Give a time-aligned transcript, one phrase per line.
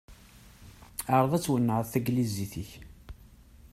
[1.15, 2.71] Ɛṛeḍ ad twennɛeḍ tagnizit-inek.